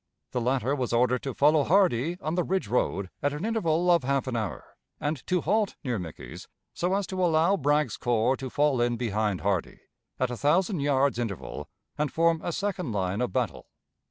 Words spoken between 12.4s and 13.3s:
a second line